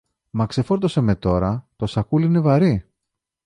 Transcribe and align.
Μα 0.29 0.45
ξεφόρτωσε 0.45 1.01
με 1.01 1.15
τώρα, 1.15 1.67
το 1.75 1.85
σακούλι 1.85 2.25
είναι 2.25 2.39
βαρύ! 2.41 2.85